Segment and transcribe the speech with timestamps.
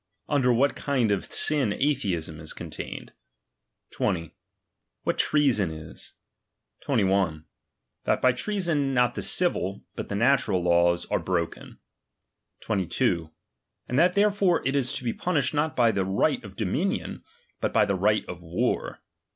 [0.27, 2.71] Under what kind of sin atheism is con.
[2.71, 3.11] tained.
[3.91, 4.33] 20.
[5.03, 6.13] What treason is.
[6.79, 7.45] 21.
[8.05, 11.77] That by treason not the civil, but the natural laws are broken.
[12.61, 13.29] 22.
[13.87, 17.23] And that therefore it is to be punished not by the right of dominion,
[17.59, 19.03] but by the right of war.